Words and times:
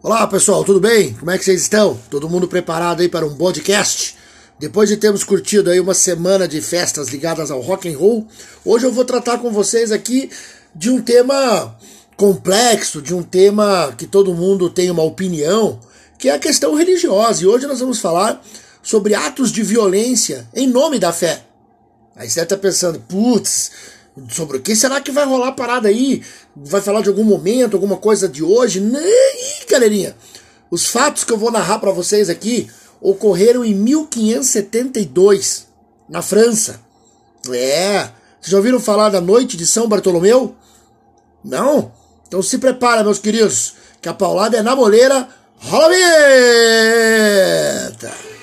Olá 0.00 0.24
pessoal, 0.28 0.62
tudo 0.62 0.78
bem? 0.78 1.12
Como 1.14 1.28
é 1.28 1.36
que 1.36 1.44
vocês 1.44 1.62
estão? 1.62 1.98
Todo 2.08 2.28
mundo 2.28 2.46
preparado 2.46 3.00
aí 3.00 3.08
para 3.08 3.26
um 3.26 3.34
podcast? 3.34 4.14
Depois 4.56 4.88
de 4.88 4.96
termos 4.96 5.24
curtido 5.24 5.70
aí 5.70 5.80
uma 5.80 5.92
semana 5.92 6.46
de 6.46 6.60
festas 6.60 7.08
ligadas 7.08 7.50
ao 7.50 7.60
rock 7.60 7.92
and 7.92 7.98
roll, 7.98 8.24
hoje 8.64 8.86
eu 8.86 8.92
vou 8.92 9.04
tratar 9.04 9.38
com 9.38 9.50
vocês 9.50 9.90
aqui 9.90 10.30
de 10.72 10.88
um 10.88 11.02
tema 11.02 11.76
complexo, 12.16 13.02
de 13.02 13.12
um 13.12 13.24
tema 13.24 13.92
que 13.98 14.06
todo 14.06 14.32
mundo 14.32 14.70
tem 14.70 14.88
uma 14.88 15.02
opinião, 15.02 15.80
que 16.16 16.28
é 16.28 16.34
a 16.34 16.38
questão 16.38 16.76
religiosa. 16.76 17.42
E 17.42 17.46
hoje 17.48 17.66
nós 17.66 17.80
vamos 17.80 17.98
falar 17.98 18.40
sobre 18.80 19.16
atos 19.16 19.50
de 19.50 19.64
violência 19.64 20.48
em 20.54 20.68
nome 20.68 21.00
da 21.00 21.12
fé. 21.12 21.42
Aí 22.14 22.30
você 22.30 22.42
está 22.42 22.56
pensando, 22.56 23.00
putz, 23.00 23.72
sobre 24.30 24.58
o 24.58 24.60
que 24.60 24.74
será 24.76 25.00
que 25.00 25.10
vai 25.10 25.24
rolar 25.24 25.52
parada 25.52 25.88
aí? 25.88 26.22
Vai 26.56 26.80
falar 26.80 27.00
de 27.02 27.08
algum 27.08 27.24
momento, 27.24 27.74
alguma 27.74 27.96
coisa 27.96 28.28
de 28.28 28.42
hoje? 28.42 28.80
Ih, 28.80 29.66
galerinha, 29.70 30.16
os 30.70 30.86
fatos 30.86 31.24
que 31.24 31.32
eu 31.32 31.38
vou 31.38 31.50
narrar 31.50 31.78
para 31.78 31.90
vocês 31.90 32.28
aqui 32.30 32.70
ocorreram 33.00 33.64
em 33.64 33.74
1572, 33.74 35.66
na 36.08 36.22
França. 36.22 36.80
É, 37.50 38.10
vocês 38.40 38.50
já 38.50 38.56
ouviram 38.56 38.80
falar 38.80 39.08
da 39.10 39.20
noite 39.20 39.56
de 39.56 39.66
São 39.66 39.88
Bartolomeu? 39.88 40.54
Não? 41.44 41.92
Então 42.26 42.42
se 42.42 42.58
prepara, 42.58 43.04
meus 43.04 43.18
queridos, 43.18 43.74
que 44.02 44.08
a 44.08 44.14
paulada 44.14 44.56
é 44.56 44.62
na 44.62 44.76
moleira, 44.76 45.28
rola 45.56 45.86
a 45.86 45.88
vinheta! 47.88 48.37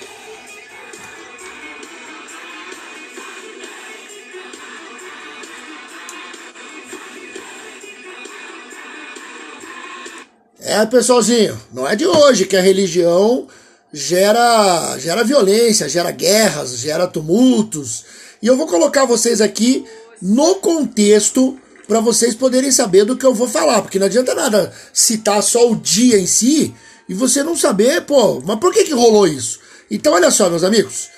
É, 10.67 10.83
pessoalzinho, 10.87 11.61
não 11.71 11.87
é 11.87 11.95
de 11.95 12.07
hoje 12.07 12.45
que 12.45 12.57
a 12.57 12.61
religião 12.61 13.47
gera, 13.93 14.97
gera 14.97 15.23
violência, 15.23 15.87
gera 15.87 16.09
guerras, 16.09 16.79
gera 16.79 17.05
tumultos. 17.05 18.03
E 18.41 18.47
eu 18.47 18.57
vou 18.57 18.65
colocar 18.65 19.05
vocês 19.05 19.41
aqui 19.41 19.85
no 20.19 20.55
contexto 20.55 21.55
para 21.87 21.99
vocês 21.99 22.33
poderem 22.33 22.71
saber 22.71 23.05
do 23.05 23.15
que 23.15 23.23
eu 23.23 23.31
vou 23.31 23.47
falar, 23.47 23.83
porque 23.83 23.99
não 23.99 24.07
adianta 24.07 24.33
nada 24.33 24.73
citar 24.91 25.43
só 25.43 25.69
o 25.69 25.75
dia 25.75 26.17
em 26.17 26.25
si 26.25 26.73
e 27.07 27.13
você 27.13 27.43
não 27.43 27.55
saber, 27.55 28.01
pô, 28.01 28.41
mas 28.43 28.57
por 28.57 28.73
que 28.73 28.85
que 28.85 28.93
rolou 28.93 29.27
isso? 29.27 29.59
Então 29.91 30.13
olha 30.13 30.31
só, 30.31 30.49
meus 30.49 30.63
amigos, 30.63 31.09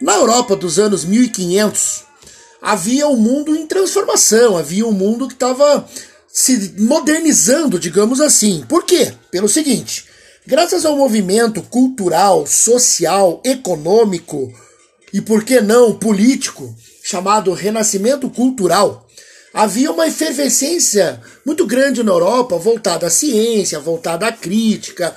na 0.00 0.16
Europa 0.16 0.56
dos 0.56 0.80
anos 0.80 1.04
1500 1.04 2.02
havia 2.60 3.06
um 3.06 3.16
mundo 3.16 3.54
em 3.54 3.68
transformação, 3.68 4.56
havia 4.56 4.84
um 4.84 4.90
mundo 4.90 5.28
que 5.28 5.34
estava 5.34 5.88
se 6.36 6.74
modernizando, 6.76 7.78
digamos 7.78 8.20
assim. 8.20 8.62
Por 8.68 8.84
quê? 8.84 9.10
Pelo 9.30 9.48
seguinte: 9.48 10.04
graças 10.46 10.84
ao 10.84 10.94
movimento 10.94 11.62
cultural, 11.62 12.46
social, 12.46 13.40
econômico 13.42 14.52
e, 15.14 15.22
por 15.22 15.42
que 15.42 15.62
não, 15.62 15.94
político, 15.94 16.76
chamado 17.02 17.54
Renascimento 17.54 18.28
Cultural, 18.28 19.08
havia 19.54 19.90
uma 19.90 20.06
efervescência 20.06 21.22
muito 21.42 21.64
grande 21.64 22.02
na 22.02 22.12
Europa 22.12 22.58
voltada 22.58 23.06
à 23.06 23.10
ciência, 23.10 23.80
voltada 23.80 24.26
à 24.26 24.32
crítica. 24.32 25.16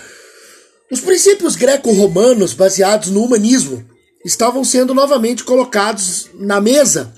Os 0.89 1.01
princípios 1.01 1.57
greco-romanos 1.57 2.53
baseados 2.53 3.09
no 3.09 3.25
humanismo 3.25 3.85
estavam 4.23 4.63
sendo 4.63 4.93
novamente 4.93 5.43
colocados 5.43 6.29
na 6.33 6.61
mesa. 6.61 7.13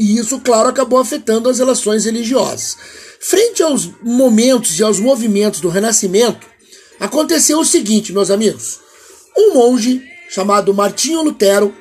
E 0.00 0.16
isso, 0.16 0.40
claro, 0.40 0.70
acabou 0.70 0.98
afetando 0.98 1.50
as 1.50 1.58
relações 1.58 2.06
religiosas. 2.06 2.74
Frente 3.20 3.62
aos 3.62 3.90
momentos 4.02 4.78
e 4.78 4.82
aos 4.82 4.98
movimentos 4.98 5.60
do 5.60 5.68
Renascimento, 5.68 6.46
aconteceu 6.98 7.60
o 7.60 7.66
seguinte, 7.66 8.10
meus 8.10 8.30
amigos. 8.30 8.80
Um 9.36 9.52
monge 9.52 10.02
chamado 10.30 10.72
Martinho 10.72 11.20
Lutero 11.20 11.74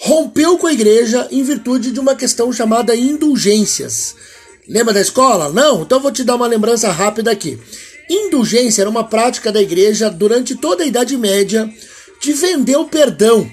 rompeu 0.00 0.58
com 0.58 0.66
a 0.66 0.72
igreja 0.72 1.28
em 1.30 1.44
virtude 1.44 1.92
de 1.92 2.00
uma 2.00 2.16
questão 2.16 2.52
chamada 2.52 2.96
indulgências. 2.96 4.16
Lembra 4.66 4.92
da 4.92 5.00
escola? 5.00 5.48
Não? 5.48 5.82
Então 5.82 6.00
vou 6.00 6.10
te 6.10 6.24
dar 6.24 6.34
uma 6.34 6.48
lembrança 6.48 6.90
rápida 6.90 7.30
aqui. 7.30 7.60
Indulgência 8.10 8.82
era 8.82 8.90
uma 8.90 9.04
prática 9.04 9.52
da 9.52 9.62
igreja 9.62 10.10
durante 10.10 10.56
toda 10.56 10.82
a 10.82 10.86
Idade 10.86 11.16
Média 11.16 11.72
de 12.20 12.32
vender 12.32 12.76
o 12.76 12.86
perdão. 12.86 13.48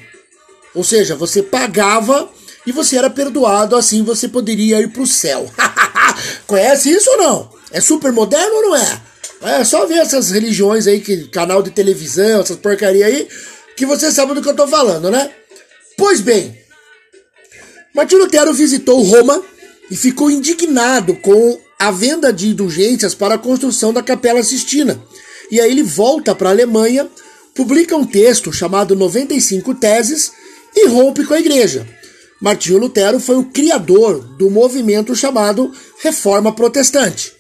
Ou 0.74 0.84
seja, 0.84 1.16
você 1.16 1.44
pagava 1.44 2.28
e 2.66 2.72
você 2.72 2.98
era 2.98 3.10
perdoado, 3.10 3.76
assim 3.76 4.04
você 4.04 4.28
poderia 4.28 4.80
ir 4.80 4.90
para 4.90 5.02
o 5.02 5.08
céu. 5.08 5.50
Conhece 6.48 6.90
isso 6.90 7.10
ou 7.12 7.18
não? 7.18 7.50
É 7.72 7.82
super 7.82 8.12
moderno 8.12 8.56
ou 8.56 8.62
não 8.64 8.76
é? 8.76 9.02
É 9.42 9.64
só 9.64 9.86
ver 9.86 9.98
essas 9.98 10.32
religiões 10.32 10.88
aí, 10.88 11.02
que 11.02 11.28
canal 11.28 11.62
de 11.62 11.72
televisão, 11.72 12.42
essas 12.42 12.56
porcaria 12.56 13.06
aí, 13.06 13.28
que 13.76 13.86
você 13.86 14.12
sabe 14.12 14.34
do 14.34 14.42
que 14.42 14.50
eu 14.50 14.56
tô 14.56 14.68
falando, 14.68 15.12
né? 15.12 15.30
Pois 15.98 16.22
bem, 16.22 16.58
Martinho 17.94 18.22
Lutero 18.22 18.54
visitou 18.54 19.04
Roma 19.04 19.44
e 19.92 19.96
ficou 19.96 20.32
indignado 20.32 21.16
com 21.16 21.60
a 21.78 21.92
venda 21.92 22.32
de 22.32 22.48
indulgências 22.48 23.14
para 23.14 23.36
a 23.36 23.38
construção 23.38 23.92
da 23.92 24.02
Capela 24.02 24.42
Sistina. 24.42 25.02
E 25.52 25.60
aí 25.60 25.70
ele 25.70 25.84
volta 25.84 26.34
para 26.34 26.50
a 26.50 26.52
Alemanha, 26.52 27.08
publica 27.54 27.96
um 27.96 28.06
texto 28.06 28.54
chamado 28.54 28.96
95 28.96 29.76
Teses 29.76 30.32
e 30.76 30.88
rompe 30.88 31.26
com 31.26 31.34
a 31.34 31.40
igreja. 31.40 31.86
Martinho 32.42 32.80
Lutero 32.80 33.20
foi 33.20 33.38
o 33.38 33.46
criador 33.46 34.20
do 34.38 34.50
movimento 34.50 35.16
chamado 35.16 35.72
Reforma 36.02 36.54
Protestante. 36.54 37.34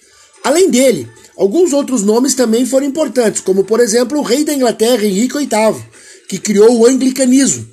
Além 0.43 0.69
dele, 0.69 1.09
alguns 1.37 1.73
outros 1.73 2.03
nomes 2.03 2.35
também 2.35 2.65
foram 2.65 2.85
importantes, 2.85 3.41
como 3.41 3.63
por 3.63 3.79
exemplo 3.79 4.19
o 4.19 4.23
rei 4.23 4.43
da 4.43 4.53
Inglaterra 4.53 5.05
Henrique 5.05 5.37
VIII, 5.37 5.83
que 6.27 6.37
criou 6.37 6.79
o 6.79 6.85
anglicanismo, 6.85 7.67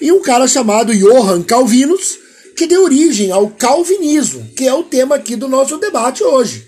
e 0.00 0.10
um 0.10 0.20
cara 0.20 0.48
chamado 0.48 0.94
Johann 0.94 1.42
Calvinus, 1.42 2.18
que 2.56 2.66
deu 2.66 2.84
origem 2.84 3.30
ao 3.30 3.48
calvinismo, 3.48 4.50
que 4.56 4.66
é 4.66 4.74
o 4.74 4.82
tema 4.82 5.14
aqui 5.14 5.36
do 5.36 5.48
nosso 5.48 5.78
debate 5.78 6.22
hoje. 6.22 6.66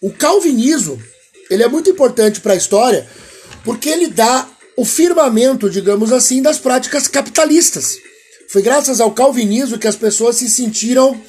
O 0.00 0.10
calvinismo, 0.10 0.98
ele 1.50 1.62
é 1.62 1.68
muito 1.68 1.90
importante 1.90 2.40
para 2.40 2.52
a 2.52 2.56
história, 2.56 3.06
porque 3.64 3.88
ele 3.88 4.08
dá 4.08 4.48
o 4.76 4.84
firmamento, 4.84 5.70
digamos 5.70 6.12
assim, 6.12 6.42
das 6.42 6.58
práticas 6.58 7.08
capitalistas. 7.08 7.96
Foi 8.48 8.62
graças 8.62 9.00
ao 9.00 9.10
calvinismo 9.10 9.78
que 9.78 9.88
as 9.88 9.96
pessoas 9.96 10.36
se 10.36 10.48
sentiram 10.48 11.20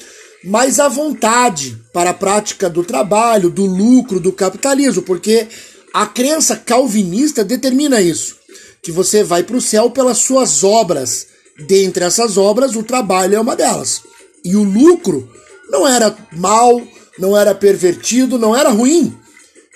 mais 0.44 0.78
à 0.78 0.88
vontade 0.88 1.76
para 1.92 2.10
a 2.10 2.14
prática 2.14 2.70
do 2.70 2.84
trabalho, 2.84 3.50
do 3.50 3.64
lucro, 3.64 4.20
do 4.20 4.32
capitalismo, 4.32 5.02
porque 5.02 5.48
a 5.92 6.06
crença 6.06 6.56
calvinista 6.56 7.42
determina 7.42 8.00
isso, 8.00 8.36
que 8.82 8.92
você 8.92 9.24
vai 9.24 9.42
para 9.42 9.56
o 9.56 9.60
céu 9.60 9.90
pelas 9.90 10.18
suas 10.18 10.62
obras. 10.62 11.26
Dentre 11.66 12.04
essas 12.04 12.36
obras, 12.36 12.76
o 12.76 12.82
trabalho 12.82 13.34
é 13.34 13.40
uma 13.40 13.56
delas. 13.56 14.02
E 14.44 14.54
o 14.54 14.62
lucro 14.62 15.28
não 15.70 15.88
era 15.88 16.16
mal, 16.32 16.80
não 17.18 17.36
era 17.36 17.54
pervertido, 17.54 18.38
não 18.38 18.54
era 18.54 18.68
ruim. 18.68 19.16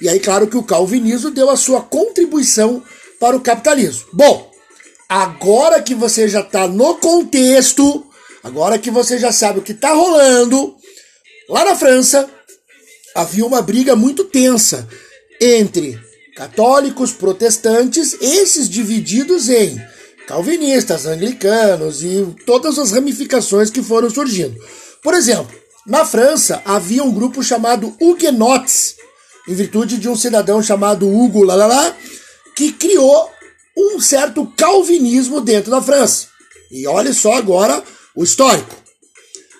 E 0.00 0.08
aí, 0.08 0.20
claro 0.20 0.46
que 0.46 0.56
o 0.56 0.62
calvinismo 0.62 1.30
deu 1.30 1.50
a 1.50 1.56
sua 1.56 1.80
contribuição 1.80 2.82
para 3.18 3.36
o 3.36 3.40
capitalismo. 3.40 4.06
Bom, 4.12 4.49
agora 5.10 5.82
que 5.82 5.93
você 5.93 6.28
já 6.28 6.41
está 6.41 6.69
no 6.69 6.94
contexto, 6.94 8.06
agora 8.44 8.78
que 8.78 8.93
você 8.93 9.19
já 9.19 9.32
sabe 9.32 9.59
o 9.59 9.62
que 9.62 9.72
está 9.72 9.93
rolando, 9.93 10.76
lá 11.48 11.65
na 11.65 11.75
França 11.75 12.31
havia 13.12 13.44
uma 13.44 13.60
briga 13.60 13.97
muito 13.97 14.22
tensa 14.22 14.88
entre 15.41 15.98
católicos, 16.37 17.10
protestantes, 17.10 18.16
esses 18.21 18.71
divididos 18.71 19.48
em 19.48 19.82
calvinistas, 20.28 21.06
anglicanos 21.06 22.04
e 22.04 22.25
todas 22.47 22.78
as 22.78 22.92
ramificações 22.92 23.69
que 23.69 23.82
foram 23.82 24.09
surgindo. 24.09 24.56
Por 25.03 25.12
exemplo, 25.15 25.59
na 25.84 26.04
França 26.04 26.62
havia 26.65 27.03
um 27.03 27.10
grupo 27.10 27.42
chamado 27.42 27.97
Huguenots, 28.00 28.94
em 29.48 29.54
virtude 29.54 29.98
de 29.98 30.09
um 30.09 30.15
cidadão 30.15 30.62
chamado 30.62 31.12
Hugo 31.12 31.42
Lalala, 31.42 31.97
que 32.54 32.71
criou 32.71 33.28
um 33.76 34.00
certo 34.00 34.46
calvinismo 34.56 35.40
dentro 35.40 35.70
da 35.70 35.82
França. 35.82 36.28
E 36.70 36.86
olhe 36.86 37.12
só 37.12 37.34
agora 37.34 37.82
o 38.14 38.22
histórico. 38.22 38.74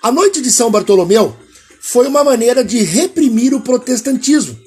A 0.02 0.10
noite 0.10 0.40
de 0.40 0.50
São 0.50 0.70
Bartolomeu 0.70 1.36
foi 1.80 2.06
uma 2.06 2.22
maneira 2.22 2.64
de 2.64 2.78
reprimir 2.82 3.54
o 3.54 3.60
protestantismo. 3.60 4.58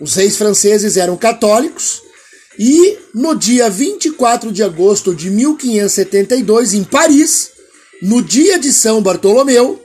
Os 0.00 0.14
reis 0.14 0.36
franceses 0.36 0.96
eram 0.96 1.16
católicos 1.16 2.02
e 2.58 2.98
no 3.14 3.34
dia 3.34 3.68
24 3.70 4.52
de 4.52 4.62
agosto 4.62 5.14
de 5.14 5.30
1572, 5.30 6.74
em 6.74 6.84
Paris, 6.84 7.50
no 8.02 8.22
dia 8.22 8.58
de 8.58 8.72
São 8.72 9.02
Bartolomeu, 9.02 9.82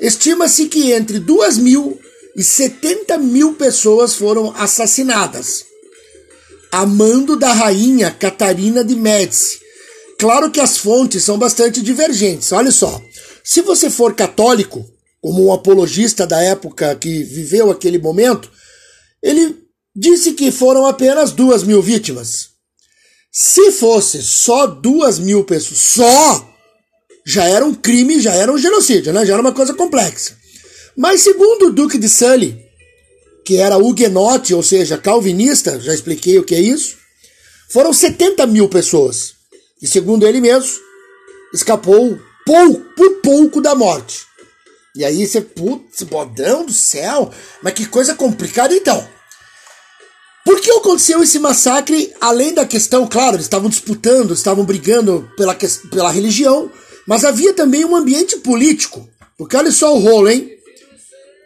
estima-se 0.00 0.66
que 0.66 0.92
entre 0.92 1.18
2 1.18 1.58
mil 1.58 1.98
e 2.36 2.42
70 2.42 3.16
mil 3.18 3.54
pessoas 3.54 4.14
foram 4.14 4.52
assassinadas 4.56 5.64
a 6.74 6.84
mando 6.84 7.36
da 7.36 7.52
rainha 7.52 8.10
Catarina 8.10 8.82
de 8.82 8.96
Médici. 8.96 9.60
Claro 10.18 10.50
que 10.50 10.58
as 10.58 10.76
fontes 10.76 11.22
são 11.22 11.38
bastante 11.38 11.80
divergentes. 11.80 12.50
Olha 12.50 12.72
só, 12.72 13.00
se 13.44 13.60
você 13.60 13.88
for 13.88 14.12
católico, 14.12 14.84
como 15.20 15.46
um 15.46 15.52
apologista 15.52 16.26
da 16.26 16.42
época 16.42 16.96
que 16.96 17.22
viveu 17.22 17.70
aquele 17.70 17.96
momento, 17.96 18.50
ele 19.22 19.56
disse 19.94 20.32
que 20.32 20.50
foram 20.50 20.84
apenas 20.84 21.30
duas 21.30 21.62
mil 21.62 21.80
vítimas. 21.80 22.48
Se 23.30 23.70
fosse 23.70 24.20
só 24.20 24.66
duas 24.66 25.20
mil 25.20 25.44
pessoas, 25.44 25.78
só, 25.78 26.54
já 27.24 27.44
era 27.44 27.64
um 27.64 27.72
crime, 27.72 28.20
já 28.20 28.34
era 28.34 28.50
um 28.50 28.58
genocídio, 28.58 29.12
né? 29.12 29.24
Já 29.24 29.34
era 29.34 29.42
uma 29.42 29.54
coisa 29.54 29.74
complexa. 29.74 30.36
Mas 30.96 31.22
segundo 31.22 31.66
o 31.66 31.72
Duque 31.72 31.98
de 31.98 32.08
Sully, 32.08 32.63
que 33.44 33.58
era 33.58 33.76
huguenote, 33.76 34.54
ou 34.54 34.62
seja, 34.62 34.96
calvinista, 34.96 35.78
já 35.78 35.92
expliquei 35.92 36.38
o 36.38 36.44
que 36.44 36.54
é 36.54 36.60
isso, 36.60 36.96
foram 37.68 37.92
70 37.92 38.46
mil 38.46 38.68
pessoas. 38.68 39.34
E 39.82 39.86
segundo 39.86 40.26
ele 40.26 40.40
mesmo, 40.40 40.80
escapou 41.52 42.18
pouco, 42.46 42.80
por 42.96 43.10
pouco 43.20 43.60
da 43.60 43.74
morte. 43.74 44.22
E 44.96 45.04
aí 45.04 45.26
você, 45.26 45.40
putz, 45.40 46.02
bodão 46.02 46.64
do 46.64 46.72
céu, 46.72 47.30
mas 47.62 47.74
que 47.74 47.84
coisa 47.86 48.14
complicada 48.14 48.74
então. 48.74 49.06
Por 50.44 50.60
que 50.60 50.70
aconteceu 50.70 51.22
esse 51.22 51.38
massacre, 51.38 52.12
além 52.20 52.54
da 52.54 52.66
questão, 52.66 53.06
claro, 53.06 53.36
eles 53.36 53.46
estavam 53.46 53.68
disputando, 53.68 54.34
estavam 54.34 54.64
brigando 54.64 55.28
pela, 55.36 55.56
pela 55.90 56.10
religião, 56.10 56.70
mas 57.06 57.24
havia 57.24 57.52
também 57.54 57.84
um 57.84 57.96
ambiente 57.96 58.36
político. 58.36 59.08
Porque 59.36 59.56
olha 59.56 59.72
só 59.72 59.94
o 59.94 59.98
rolo, 59.98 60.28
hein? 60.28 60.50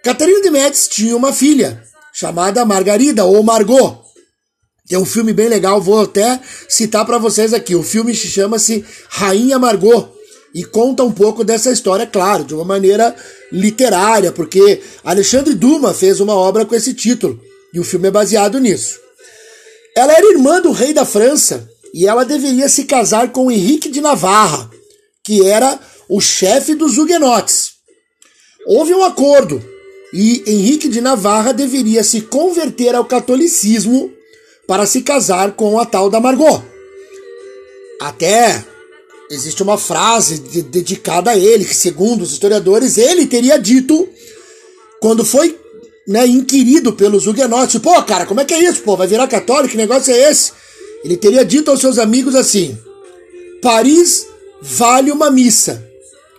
Catarina 0.04 0.42
de 0.42 0.50
Médici 0.50 0.90
tinha 0.90 1.16
uma 1.16 1.32
filha, 1.32 1.82
chamada 2.18 2.64
Margarida, 2.64 3.24
ou 3.24 3.44
Margot. 3.44 4.02
Tem 4.88 4.98
um 4.98 5.04
filme 5.04 5.32
bem 5.32 5.48
legal, 5.48 5.80
vou 5.80 6.00
até 6.00 6.40
citar 6.68 7.06
para 7.06 7.16
vocês 7.16 7.54
aqui. 7.54 7.76
O 7.76 7.82
filme 7.84 8.12
chama-se 8.12 8.84
Rainha 9.08 9.56
Margot 9.56 10.12
e 10.52 10.64
conta 10.64 11.04
um 11.04 11.12
pouco 11.12 11.44
dessa 11.44 11.70
história, 11.70 12.08
claro, 12.08 12.42
de 12.42 12.54
uma 12.54 12.64
maneira 12.64 13.14
literária, 13.52 14.32
porque 14.32 14.82
Alexandre 15.04 15.54
Dumas 15.54 15.96
fez 15.96 16.18
uma 16.18 16.34
obra 16.34 16.64
com 16.64 16.74
esse 16.74 16.92
título 16.92 17.40
e 17.72 17.78
o 17.78 17.84
filme 17.84 18.08
é 18.08 18.10
baseado 18.10 18.58
nisso. 18.58 18.98
Ela 19.96 20.14
era 20.14 20.32
irmã 20.32 20.60
do 20.60 20.72
rei 20.72 20.92
da 20.92 21.04
França 21.04 21.70
e 21.94 22.04
ela 22.04 22.24
deveria 22.24 22.68
se 22.68 22.82
casar 22.82 23.30
com 23.30 23.48
Henrique 23.48 23.88
de 23.88 24.00
Navarra, 24.00 24.68
que 25.22 25.46
era 25.46 25.78
o 26.08 26.20
chefe 26.20 26.74
dos 26.74 26.98
huguenotes. 26.98 27.74
Houve 28.66 28.92
um 28.92 29.04
acordo 29.04 29.77
e 30.12 30.42
Henrique 30.46 30.88
de 30.88 31.00
Navarra 31.00 31.52
deveria 31.52 32.02
se 32.02 32.22
converter 32.22 32.94
ao 32.94 33.04
catolicismo 33.04 34.12
para 34.66 34.86
se 34.86 35.02
casar 35.02 35.52
com 35.52 35.78
a 35.78 35.84
tal 35.84 36.10
da 36.10 36.20
Margot. 36.20 36.62
Até 38.00 38.64
existe 39.30 39.62
uma 39.62 39.76
frase 39.76 40.38
de, 40.38 40.62
dedicada 40.62 41.30
a 41.30 41.36
ele, 41.36 41.64
que 41.64 41.74
segundo 41.74 42.22
os 42.22 42.32
historiadores, 42.32 42.96
ele 42.96 43.26
teria 43.26 43.58
dito 43.58 44.08
quando 45.00 45.24
foi 45.24 45.58
né, 46.06 46.26
inquirido 46.26 46.92
pelos 46.92 47.26
huguenotes, 47.26 47.80
pô, 47.80 48.02
cara, 48.02 48.24
como 48.24 48.40
é 48.40 48.44
que 48.44 48.54
é 48.54 48.62
isso, 48.62 48.82
pô, 48.82 48.96
vai 48.96 49.06
virar 49.06 49.28
católico, 49.28 49.72
que 49.72 49.76
negócio 49.76 50.12
é 50.12 50.30
esse? 50.30 50.52
Ele 51.04 51.16
teria 51.16 51.44
dito 51.44 51.70
aos 51.70 51.80
seus 51.80 51.98
amigos 51.98 52.34
assim, 52.34 52.76
Paris 53.60 54.26
vale 54.60 55.12
uma 55.12 55.30
missa. 55.30 55.87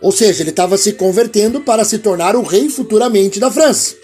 Ou 0.01 0.11
seja, 0.11 0.43
ele 0.43 0.51
estava 0.51 0.77
se 0.77 0.93
convertendo 0.93 1.61
para 1.61 1.83
se 1.83 1.97
tornar 1.97 2.35
o 2.35 2.43
rei 2.43 2.69
futuramente 2.69 3.39
da 3.39 3.51
França. 3.51 3.95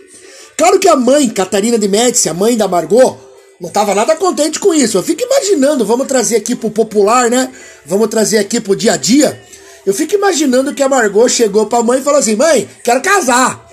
Claro 0.57 0.79
que 0.79 0.87
a 0.87 0.95
mãe, 0.95 1.29
Catarina 1.29 1.77
de 1.77 1.87
Médici, 1.87 2.29
a 2.29 2.33
mãe 2.33 2.55
da 2.55 2.67
Margot, 2.67 3.17
não 3.59 3.69
estava 3.69 3.95
nada 3.95 4.15
contente 4.15 4.59
com 4.59 4.73
isso. 4.73 4.97
Eu 4.97 5.03
fico 5.03 5.23
imaginando, 5.23 5.85
vamos 5.85 6.07
trazer 6.07 6.37
aqui 6.37 6.55
pro 6.55 6.69
popular, 6.69 7.29
né? 7.29 7.51
Vamos 7.85 8.09
trazer 8.09 8.37
aqui 8.37 8.59
pro 8.59 8.75
dia 8.75 8.93
a 8.93 8.97
dia. 8.97 9.41
Eu 9.85 9.93
fico 9.93 10.15
imaginando 10.15 10.73
que 10.73 10.83
a 10.83 10.89
Margot 10.89 11.29
chegou 11.29 11.65
pra 11.67 11.83
mãe 11.83 11.99
e 11.99 12.03
falou 12.03 12.19
assim: 12.19 12.35
mãe, 12.35 12.67
quero 12.83 13.01
casar. 13.01 13.69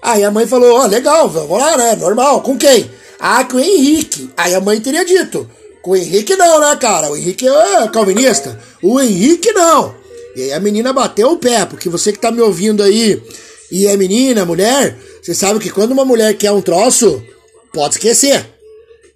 Aí 0.00 0.24
a 0.24 0.30
mãe 0.30 0.46
falou: 0.46 0.78
ó, 0.78 0.84
oh, 0.84 0.86
legal, 0.86 1.28
vamos 1.28 1.58
lá, 1.58 1.76
né? 1.76 1.96
Normal. 1.96 2.40
Com 2.42 2.56
quem? 2.56 2.90
Ah, 3.18 3.44
com 3.44 3.56
o 3.56 3.60
Henrique. 3.60 4.30
Aí 4.36 4.54
a 4.54 4.60
mãe 4.60 4.80
teria 4.80 5.04
dito: 5.04 5.50
com 5.82 5.90
o 5.90 5.96
Henrique 5.96 6.36
não, 6.36 6.60
né, 6.60 6.76
cara? 6.76 7.10
O 7.10 7.16
Henrique 7.16 7.46
é 7.46 7.88
calvinista. 7.88 8.58
O 8.82 9.00
Henrique 9.00 9.52
não. 9.52 9.94
E 10.36 10.42
aí 10.42 10.52
a 10.52 10.60
menina 10.60 10.92
bateu 10.92 11.30
o 11.30 11.38
pé, 11.38 11.64
porque 11.64 11.88
você 11.88 12.12
que 12.12 12.18
tá 12.18 12.30
me 12.30 12.42
ouvindo 12.42 12.82
aí 12.82 13.22
e 13.72 13.86
é 13.86 13.96
menina, 13.96 14.44
mulher, 14.44 14.96
você 15.22 15.34
sabe 15.34 15.58
que 15.58 15.70
quando 15.70 15.92
uma 15.92 16.04
mulher 16.04 16.36
quer 16.36 16.52
um 16.52 16.60
troço, 16.60 17.22
pode 17.72 17.94
esquecer. 17.94 18.44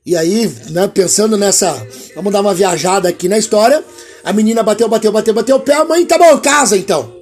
E 0.05 0.17
aí, 0.17 0.51
né, 0.71 0.89
pensando 0.89 1.37
nessa. 1.37 1.87
Vamos 2.17 2.33
dar 2.33 2.41
uma 2.41 2.55
viajada 2.55 3.07
aqui 3.07 3.29
na 3.29 3.37
história. 3.37 3.85
A 4.25 4.33
menina 4.33 4.63
bateu, 4.63 4.89
bateu, 4.89 5.13
bateu, 5.13 5.35
bateu 5.35 5.57
o 5.57 5.61
pé. 5.61 5.75
A 5.75 5.85
mãe, 5.85 6.07
tá 6.07 6.17
bom, 6.17 6.39
casa 6.39 6.77
então. 6.77 7.15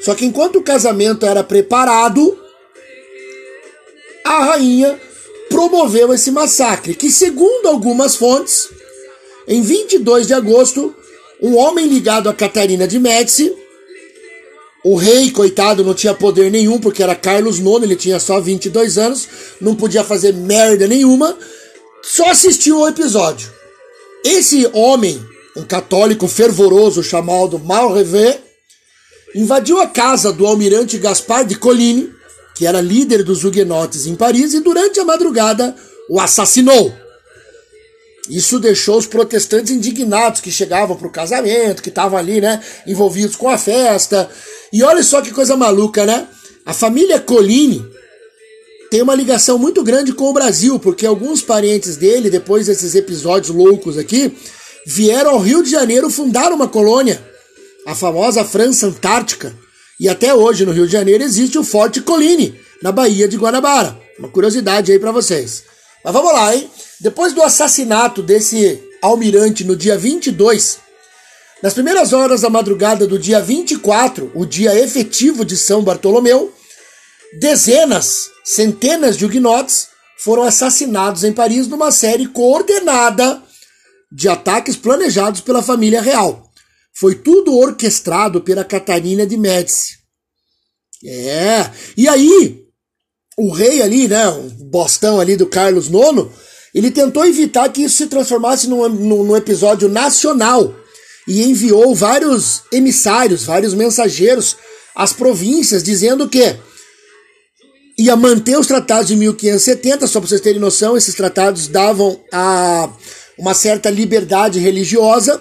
Só 0.00 0.16
que 0.16 0.24
enquanto 0.24 0.56
o 0.56 0.62
casamento 0.62 1.24
era 1.24 1.44
preparado, 1.44 2.36
a 4.24 4.44
rainha 4.46 5.00
promoveu 5.48 6.12
esse 6.12 6.32
massacre, 6.32 6.94
que 6.94 7.08
segundo 7.10 7.68
algumas 7.68 8.16
fontes, 8.16 8.68
em 9.46 9.62
22 9.62 10.26
de 10.26 10.34
agosto, 10.34 10.94
um 11.40 11.56
homem 11.56 11.86
ligado 11.86 12.28
a 12.28 12.34
Catarina 12.34 12.86
de 12.86 12.98
Médici, 12.98 13.54
o 14.84 14.94
rei, 14.96 15.30
coitado, 15.30 15.84
não 15.84 15.92
tinha 15.92 16.14
poder 16.14 16.50
nenhum, 16.50 16.78
porque 16.78 17.02
era 17.02 17.14
Carlos 17.14 17.58
IX, 17.58 17.82
ele 17.82 17.96
tinha 17.96 18.20
só 18.20 18.40
22 18.40 18.96
anos, 18.96 19.28
não 19.60 19.74
podia 19.74 20.04
fazer 20.04 20.32
merda 20.32 20.86
nenhuma, 20.86 21.36
só 22.02 22.30
assistiu 22.30 22.80
ao 22.80 22.88
episódio. 22.88 23.52
Esse 24.24 24.68
homem, 24.72 25.20
um 25.56 25.64
católico 25.64 26.28
fervoroso 26.28 27.02
chamado 27.02 27.58
Malrevé, 27.58 28.40
invadiu 29.34 29.80
a 29.80 29.86
casa 29.86 30.32
do 30.32 30.46
almirante 30.46 30.96
Gaspar 30.96 31.44
de 31.44 31.56
Coligny, 31.56 32.10
que 32.54 32.66
era 32.66 32.80
líder 32.80 33.22
dos 33.22 33.44
huguenotes 33.44 34.06
em 34.06 34.14
Paris, 34.14 34.54
e 34.54 34.60
durante 34.60 34.98
a 35.00 35.04
madrugada 35.04 35.74
o 36.08 36.20
assassinou. 36.20 36.92
Isso 38.28 38.58
deixou 38.58 38.98
os 38.98 39.06
protestantes 39.06 39.72
indignados 39.72 40.40
que 40.40 40.50
chegavam 40.50 40.96
para 40.96 41.08
o 41.08 41.12
casamento, 41.12 41.82
que 41.82 41.88
estavam 41.88 42.18
ali, 42.18 42.40
né, 42.40 42.62
envolvidos 42.86 43.36
com 43.36 43.48
a 43.48 43.56
festa. 43.56 44.28
E 44.72 44.82
olha 44.82 45.02
só 45.02 45.22
que 45.22 45.30
coisa 45.30 45.56
maluca, 45.56 46.04
né? 46.04 46.28
A 46.66 46.74
família 46.74 47.18
Coligny 47.18 47.82
tem 48.90 49.02
uma 49.02 49.14
ligação 49.14 49.58
muito 49.58 49.82
grande 49.82 50.12
com 50.12 50.24
o 50.24 50.32
Brasil, 50.32 50.78
porque 50.78 51.06
alguns 51.06 51.42
parentes 51.42 51.96
dele, 51.96 52.30
depois 52.30 52.66
desses 52.66 52.94
episódios 52.94 53.54
loucos 53.54 53.96
aqui, 53.96 54.36
vieram 54.86 55.30
ao 55.32 55.38
Rio 55.38 55.62
de 55.62 55.70
Janeiro 55.70 56.10
fundar 56.10 56.52
uma 56.52 56.68
colônia, 56.68 57.22
a 57.86 57.94
famosa 57.94 58.44
França 58.44 58.86
Antártica. 58.86 59.54
E 60.00 60.08
até 60.08 60.34
hoje 60.34 60.64
no 60.64 60.72
Rio 60.72 60.86
de 60.86 60.92
Janeiro 60.92 61.24
existe 61.24 61.58
o 61.58 61.64
Forte 61.64 62.00
Colline, 62.00 62.58
na 62.82 62.92
Baía 62.92 63.26
de 63.26 63.36
Guanabara. 63.36 63.98
Uma 64.18 64.28
curiosidade 64.28 64.92
aí 64.92 64.98
para 64.98 65.12
vocês. 65.12 65.64
Mas 66.04 66.12
vamos 66.12 66.32
lá, 66.32 66.54
hein? 66.54 66.70
Depois 67.00 67.32
do 67.32 67.42
assassinato 67.42 68.22
desse 68.22 68.82
almirante 69.00 69.64
no 69.64 69.76
dia 69.76 69.96
22, 69.96 70.78
nas 71.62 71.74
primeiras 71.74 72.12
horas 72.12 72.40
da 72.40 72.50
madrugada 72.50 73.06
do 73.06 73.18
dia 73.18 73.40
24, 73.40 74.30
o 74.34 74.44
dia 74.44 74.78
efetivo 74.78 75.44
de 75.44 75.56
São 75.56 75.82
Bartolomeu, 75.82 76.52
Dezenas, 77.38 78.30
centenas 78.44 79.16
de 79.16 79.24
huguenotes 79.24 79.88
foram 80.18 80.42
assassinados 80.42 81.24
em 81.24 81.32
Paris 81.32 81.68
numa 81.68 81.92
série 81.92 82.26
coordenada 82.26 83.42
de 84.10 84.28
ataques 84.28 84.76
planejados 84.76 85.40
pela 85.40 85.62
família 85.62 86.00
real. 86.00 86.50
Foi 86.94 87.14
tudo 87.14 87.56
orquestrado 87.56 88.40
pela 88.40 88.64
Catarina 88.64 89.26
de 89.26 89.36
Médici. 89.36 89.98
É, 91.04 91.70
e 91.96 92.08
aí, 92.08 92.64
o 93.36 93.52
rei 93.52 93.82
ali, 93.82 94.08
né, 94.08 94.26
o 94.28 94.50
bostão 94.64 95.20
ali 95.20 95.36
do 95.36 95.46
Carlos 95.46 95.86
IX, 95.86 96.28
ele 96.74 96.90
tentou 96.90 97.24
evitar 97.26 97.68
que 97.70 97.82
isso 97.82 97.96
se 97.96 98.06
transformasse 98.06 98.68
num, 98.68 98.88
num 98.88 99.36
episódio 99.36 99.88
nacional 99.88 100.74
e 101.26 101.42
enviou 101.42 101.94
vários 101.94 102.62
emissários, 102.72 103.44
vários 103.44 103.74
mensageiros 103.74 104.56
às 104.94 105.12
províncias, 105.12 105.82
dizendo 105.82 106.28
que 106.28 106.56
ia 107.98 108.14
manter 108.16 108.58
os 108.58 108.66
tratados 108.66 109.08
de 109.08 109.16
1570, 109.16 110.06
só 110.06 110.20
para 110.20 110.28
vocês 110.28 110.40
terem 110.40 110.60
noção, 110.60 110.96
esses 110.96 111.14
tratados 111.14 111.68
davam 111.68 112.18
a 112.32 112.88
uma 113.36 113.54
certa 113.54 113.90
liberdade 113.90 114.58
religiosa, 114.58 115.40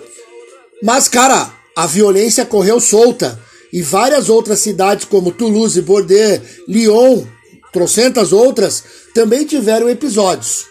mas 0.82 1.08
cara, 1.08 1.54
a 1.76 1.88
violência 1.88 2.46
correu 2.46 2.80
solta 2.80 3.40
e 3.72 3.82
várias 3.82 4.30
outras 4.30 4.60
cidades 4.60 5.06
como 5.06 5.32
Toulouse, 5.32 5.82
Bordeaux, 5.82 6.42
Lyon, 6.68 7.26
trocentas 7.72 8.34
outras 8.34 8.84
também 9.14 9.46
tiveram 9.46 9.90
episódios. 9.90 10.66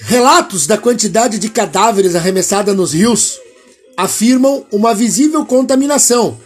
Relatos 0.00 0.66
da 0.66 0.78
quantidade 0.78 1.38
de 1.38 1.48
cadáveres 1.48 2.14
arremessada 2.14 2.72
nos 2.72 2.92
rios 2.92 3.38
afirmam 3.96 4.64
uma 4.70 4.94
visível 4.94 5.44
contaminação, 5.44 6.38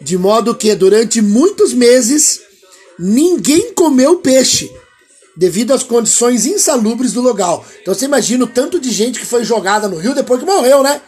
de 0.00 0.16
modo 0.16 0.54
que 0.54 0.74
durante 0.76 1.20
muitos 1.20 1.74
meses 1.74 2.40
ninguém 2.98 3.72
comeu 3.72 4.18
peixe 4.18 4.70
devido 5.36 5.72
às 5.72 5.82
condições 5.82 6.46
insalubres 6.46 7.12
do 7.12 7.20
local. 7.20 7.66
Então 7.82 7.94
você 7.94 8.04
imagina 8.04 8.44
o 8.44 8.48
tanto 8.48 8.78
de 8.78 8.90
gente 8.90 9.18
que 9.18 9.26
foi 9.26 9.44
jogada 9.44 9.88
no 9.88 9.98
rio 9.98 10.14
depois 10.14 10.40
que 10.40 10.46
morreu, 10.46 10.82
né? 10.82 11.00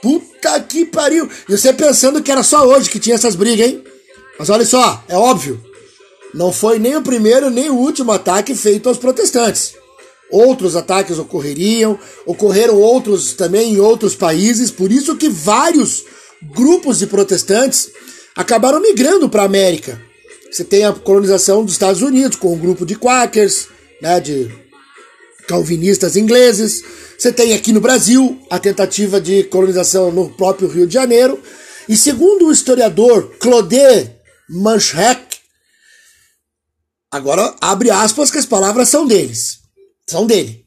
Puta 0.00 0.60
que 0.60 0.84
pariu! 0.84 1.28
E 1.48 1.56
você 1.56 1.72
pensando 1.72 2.22
que 2.22 2.30
era 2.30 2.42
só 2.42 2.64
hoje 2.66 2.90
que 2.90 3.00
tinha 3.00 3.16
essas 3.16 3.34
brigas, 3.34 3.66
hein? 3.66 3.82
Mas 4.38 4.50
olha 4.50 4.64
só, 4.64 5.02
é 5.08 5.16
óbvio. 5.16 5.60
Não 6.32 6.52
foi 6.52 6.78
nem 6.78 6.94
o 6.94 7.02
primeiro 7.02 7.50
nem 7.50 7.70
o 7.70 7.76
último 7.76 8.12
ataque 8.12 8.54
feito 8.54 8.88
aos 8.88 8.98
protestantes. 8.98 9.74
Outros 10.34 10.74
ataques 10.74 11.18
ocorreriam, 11.18 11.98
ocorreram 12.26 12.80
outros 12.80 13.34
também 13.34 13.74
em 13.74 13.80
outros 13.80 14.16
países, 14.16 14.70
por 14.70 14.90
isso 14.90 15.16
que 15.16 15.28
vários 15.28 16.04
grupos 16.42 16.98
de 16.98 17.06
protestantes 17.06 17.90
acabaram 18.34 18.80
migrando 18.80 19.28
para 19.28 19.42
a 19.42 19.46
América. 19.46 20.00
Você 20.50 20.64
tem 20.64 20.84
a 20.84 20.92
colonização 20.92 21.64
dos 21.64 21.74
Estados 21.74 22.02
Unidos 22.02 22.36
com 22.36 22.52
um 22.52 22.58
grupo 22.58 22.84
de 22.84 22.96
quakers, 22.96 23.68
né, 24.02 24.18
de 24.20 24.50
calvinistas 25.46 26.16
ingleses. 26.16 26.82
Você 27.18 27.32
tem 27.32 27.54
aqui 27.54 27.72
no 27.72 27.80
Brasil 27.80 28.40
a 28.50 28.58
tentativa 28.58 29.20
de 29.20 29.44
colonização 29.44 30.10
no 30.10 30.30
próprio 30.30 30.68
Rio 30.68 30.86
de 30.86 30.94
Janeiro. 30.94 31.40
E 31.88 31.96
segundo 31.96 32.46
o 32.46 32.52
historiador 32.52 33.36
Claude 33.38 34.10
Manchek, 34.48 35.38
agora 37.10 37.54
abre 37.60 37.90
aspas 37.90 38.30
que 38.30 38.38
as 38.38 38.46
palavras 38.46 38.88
são 38.88 39.06
deles, 39.06 39.63
são 40.08 40.26
dele. 40.26 40.64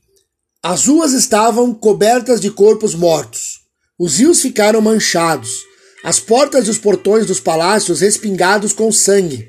As 0.63 0.85
ruas 0.85 1.13
estavam 1.13 1.73
cobertas 1.73 2.41
de 2.41 2.49
corpos 2.49 2.95
mortos. 2.95 3.59
Os 3.99 4.17
rios 4.17 4.41
ficaram 4.41 4.81
manchados. 4.81 5.51
As 6.03 6.19
portas 6.19 6.67
e 6.67 6.69
os 6.69 6.77
portões 6.77 7.25
dos 7.25 7.39
palácios 7.39 8.01
respingados 8.01 8.73
com 8.73 8.91
sangue. 8.91 9.47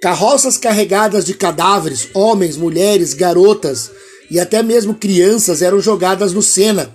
Carroças 0.00 0.58
carregadas 0.58 1.24
de 1.24 1.34
cadáveres, 1.34 2.08
homens, 2.12 2.56
mulheres, 2.56 3.14
garotas 3.14 3.90
e 4.30 4.38
até 4.38 4.62
mesmo 4.62 4.94
crianças 4.94 5.62
eram 5.62 5.80
jogadas 5.80 6.32
no 6.32 6.42
Sena, 6.42 6.94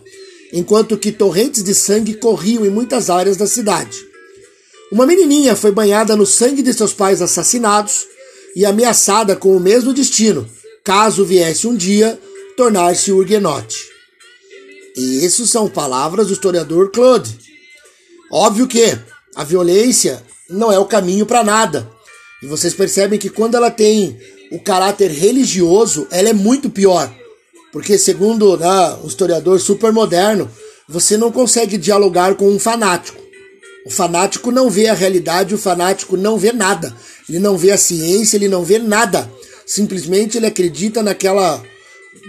enquanto 0.54 0.98
que 0.98 1.12
torrentes 1.12 1.64
de 1.64 1.74
sangue 1.74 2.16
corriam 2.16 2.66
em 2.66 2.70
muitas 2.70 3.10
áreas 3.10 3.38
da 3.38 3.48
cidade. 3.48 3.98
Uma 4.92 5.06
menininha 5.06 5.56
foi 5.56 5.72
banhada 5.72 6.16
no 6.16 6.26
sangue 6.26 6.62
de 6.62 6.74
seus 6.74 6.94
pais 6.94 7.22
assassinados 7.22 8.06
e 8.56 8.66
ameaçada 8.66 9.36
com 9.36 9.56
o 9.56 9.60
mesmo 9.60 9.94
destino, 9.94 10.50
caso 10.90 11.24
viesse 11.24 11.68
um 11.68 11.76
dia 11.76 12.20
tornar-se 12.58 13.12
huguenote. 13.12 13.78
E 14.98 15.24
isso 15.24 15.46
são 15.46 15.70
palavras 15.70 16.26
do 16.26 16.34
historiador 16.34 16.90
Claude. 16.90 17.38
Óbvio 18.32 18.66
que 18.66 18.98
a 19.36 19.44
violência 19.44 20.20
não 20.50 20.72
é 20.72 20.80
o 20.80 20.86
caminho 20.86 21.28
para 21.28 21.44
nada. 21.44 21.88
E 22.42 22.48
vocês 22.48 22.74
percebem 22.74 23.20
que 23.20 23.30
quando 23.30 23.54
ela 23.54 23.70
tem 23.70 24.20
o 24.52 24.60
caráter 24.60 25.12
religioso, 25.12 26.08
ela 26.10 26.30
é 26.30 26.34
muito 26.34 26.72
pior. 26.72 27.14
Porque, 27.72 27.96
segundo 27.96 28.58
né, 28.58 28.98
um 29.04 29.08
historiador 29.08 29.60
super 29.60 29.94
moderno, 29.94 30.50
você 30.88 31.16
não 31.18 31.32
consegue 31.32 31.78
dialogar 31.78 32.34
com 32.34 32.50
um 32.50 32.58
fanático. 32.58 33.22
O 33.86 33.92
fanático 33.92 34.50
não 34.50 34.72
vê 34.72 34.88
a 34.88 34.96
realidade, 34.96 35.54
o 35.54 35.58
fanático 35.60 36.18
não 36.18 36.36
vê 36.36 36.52
nada. 36.52 36.96
Ele 37.30 37.38
não 37.38 37.56
vê 37.60 37.70
a 37.70 37.78
ciência, 37.78 38.38
ele 38.38 38.50
não 38.50 38.64
vê 38.64 38.80
nada. 38.80 39.30
Simplesmente 39.70 40.36
ele 40.36 40.48
acredita 40.48 41.04
naquela 41.04 41.64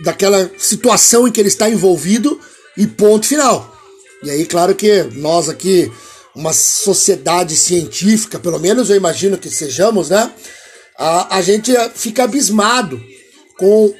daquela 0.05 0.51
situação 0.59 1.27
em 1.27 1.33
que 1.33 1.41
ele 1.41 1.49
está 1.49 1.71
envolvido 1.71 2.39
e 2.77 2.87
ponto 2.87 3.27
final. 3.27 3.75
E 4.23 4.31
aí, 4.31 4.45
claro 4.45 4.75
que 4.75 5.05
nós 5.15 5.49
aqui, 5.49 5.91
uma 6.35 6.53
sociedade 6.53 7.57
científica, 7.57 8.39
pelo 8.39 8.59
menos 8.59 8.91
eu 8.91 8.97
imagino 8.97 9.39
que 9.39 9.49
sejamos, 9.49 10.11
né? 10.11 10.31
A, 10.99 11.39
a 11.39 11.43
gente 11.43 11.73
fica 11.95 12.25
abismado 12.25 13.03
com 13.57 13.95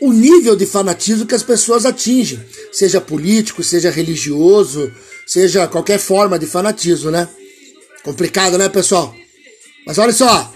o 0.00 0.12
nível 0.12 0.54
de 0.54 0.64
fanatismo 0.64 1.26
que 1.26 1.34
as 1.34 1.42
pessoas 1.42 1.84
atingem, 1.84 2.40
seja 2.72 3.00
político, 3.00 3.64
seja 3.64 3.90
religioso, 3.90 4.92
seja 5.26 5.66
qualquer 5.66 5.98
forma 5.98 6.38
de 6.38 6.46
fanatismo, 6.46 7.10
né? 7.10 7.28
Complicado, 8.04 8.56
né, 8.56 8.68
pessoal? 8.68 9.12
Mas 9.84 9.98
olha 9.98 10.12
só, 10.12 10.52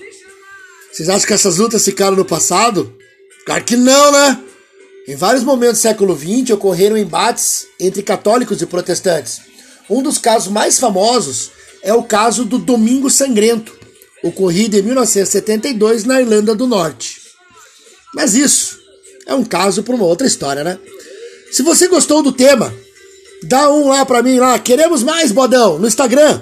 vocês 0.92 1.08
acham 1.08 1.26
que 1.26 1.32
essas 1.32 1.56
lutas 1.56 1.84
ficaram 1.84 2.14
no 2.14 2.24
passado? 2.24 2.94
Claro 3.46 3.64
que 3.64 3.76
não, 3.76 4.12
né? 4.12 4.42
Em 5.08 5.16
vários 5.16 5.42
momentos 5.42 5.78
do 5.78 5.82
século 5.82 6.16
XX 6.16 6.50
ocorreram 6.50 6.98
embates 6.98 7.66
entre 7.80 8.02
católicos 8.02 8.60
e 8.60 8.66
protestantes. 8.66 9.40
Um 9.88 10.02
dos 10.02 10.18
casos 10.18 10.52
mais 10.52 10.78
famosos 10.78 11.50
é 11.82 11.94
o 11.94 12.02
caso 12.02 12.44
do 12.44 12.58
Domingo 12.58 13.08
Sangrento, 13.08 13.72
ocorrido 14.22 14.76
em 14.76 14.82
1972 14.82 16.04
na 16.04 16.20
Irlanda 16.20 16.54
do 16.54 16.66
Norte. 16.66 17.22
Mas 18.14 18.34
isso 18.34 18.78
é 19.26 19.34
um 19.34 19.44
caso 19.44 19.82
para 19.82 19.94
uma 19.94 20.04
outra 20.04 20.26
história, 20.26 20.62
né? 20.62 20.78
Se 21.50 21.62
você 21.62 21.88
gostou 21.88 22.22
do 22.22 22.32
tema, 22.32 22.72
dá 23.42 23.70
um 23.70 23.88
lá 23.88 24.04
para 24.04 24.22
mim 24.22 24.38
lá. 24.38 24.58
Queremos 24.58 25.02
mais, 25.02 25.32
Bodão, 25.32 25.78
no 25.78 25.88
Instagram, 25.88 26.40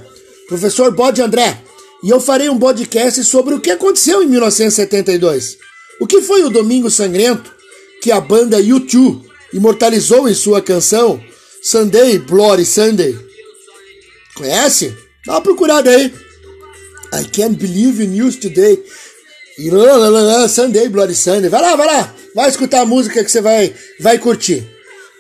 professor 0.49 0.91
Bode 0.91 1.23
André. 1.23 1.70
E 2.03 2.09
eu 2.09 2.19
farei 2.19 2.49
um 2.49 2.59
podcast 2.59 3.23
sobre 3.25 3.55
o 3.55 3.61
que 3.61 3.71
aconteceu 3.71 4.23
em 4.23 4.27
1972. 4.27 5.59
O 6.01 6.07
que 6.07 6.23
foi 6.23 6.43
o 6.43 6.49
Domingo 6.49 6.91
Sangrento 6.91 7.55
que 8.03 8.11
a 8.11 8.21
banda 8.21 8.59
U2 8.59 9.23
imortalizou 9.53 10.27
em 10.27 10.35
sua 10.35 10.63
canção 10.63 11.23
Sunday 11.63 12.19
Bloody 12.19 12.65
Sunday? 12.65 13.19
Conhece? 14.35 14.97
Dá 15.27 15.35
uma 15.35 15.41
procurada 15.43 15.91
aí. 15.91 16.07
I 17.13 17.25
can't 17.25 17.57
believe 17.57 18.03
in 18.03 18.09
news 18.09 18.37
today. 18.37 18.83
E 19.59 19.71
lá, 19.71 20.49
Sunday 20.49 20.89
Bloody 20.89 21.15
Sunday. 21.15 21.51
Vai 21.51 21.61
lá, 21.61 21.77
vai 21.77 21.87
lá. 21.87 22.15
Vai 22.35 22.49
escutar 22.49 22.81
a 22.81 22.87
música 22.87 23.23
que 23.23 23.31
você 23.31 23.43
vai, 23.43 23.75
vai 24.01 24.19
curtir. 24.19 24.67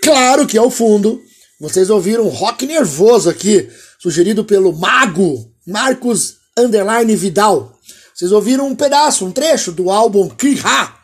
Claro 0.02 0.46
que 0.46 0.56
ao 0.56 0.70
fundo, 0.70 1.20
vocês 1.60 1.90
ouviram 1.90 2.26
rock 2.28 2.64
nervoso 2.64 3.28
aqui, 3.28 3.68
sugerido 3.99 4.46
pelo 4.46 4.72
Mago 4.72 5.52
Marcos 5.66 6.39
Underline 6.61 7.14
Vidal. 7.17 7.79
Vocês 8.14 8.33
ouviram 8.33 8.67
um 8.67 8.76
pedaço, 8.76 9.25
um 9.25 9.33
trecho 9.33 9.73
do 9.73 9.90
álbum 9.90 10.29
Kriha, 10.29 10.95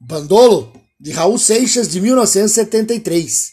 Bandolo, 0.00 0.72
de 1.00 1.12
Raul 1.12 1.38
Seixas, 1.38 1.88
de 1.88 2.00
1973. 2.00 3.52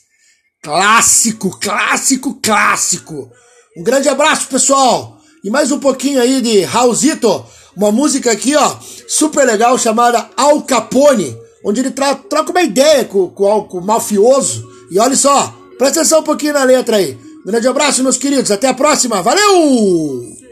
Clássico, 0.61 1.59
clássico, 1.59 2.39
clássico. 2.41 3.29
Um 3.77 3.83
grande 3.83 4.09
abraço, 4.09 4.47
pessoal. 4.47 5.19
E 5.43 5.49
mais 5.49 5.71
um 5.71 5.79
pouquinho 5.79 6.21
aí 6.21 6.41
de 6.41 6.61
Raulzito, 6.61 7.45
uma 7.75 7.91
música 7.91 8.31
aqui, 8.31 8.55
ó, 8.55 8.77
super 9.07 9.45
legal, 9.45 9.77
chamada 9.77 10.29
Al 10.37 10.61
Capone 10.63 11.43
onde 11.63 11.79
ele 11.79 11.91
troca 11.91 12.51
uma 12.51 12.61
ideia 12.61 13.05
com, 13.05 13.29
com, 13.29 13.63
com 13.63 13.77
o 13.77 13.85
mafioso. 13.85 14.67
E 14.91 14.99
olha 14.99 15.15
só, 15.15 15.55
presta 15.77 16.01
atenção 16.01 16.19
um 16.19 16.23
pouquinho 16.23 16.53
na 16.53 16.63
letra 16.63 16.97
aí. 16.97 17.17
Um 17.41 17.45
grande 17.45 17.67
abraço, 17.67 18.03
meus 18.03 18.17
queridos. 18.17 18.51
Até 18.51 18.67
a 18.67 18.73
próxima. 18.73 19.21
Valeu! 19.21 20.42